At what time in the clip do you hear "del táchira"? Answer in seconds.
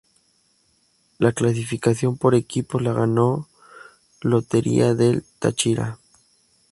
4.95-5.99